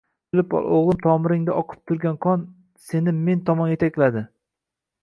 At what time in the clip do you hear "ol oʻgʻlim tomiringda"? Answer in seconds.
0.59-1.59